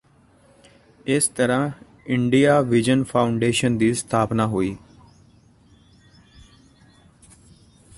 ਇਸ 1.05 1.27
ਤਰ੍ਹਾਂ 1.27 1.69
India 2.07 2.59
Vision 2.61 3.03
Foundation 3.03 3.77
ਦੀ 3.77 3.93
ਸਥਾਪਨਾ 3.93 4.47
ਹੋਈ 4.47 4.75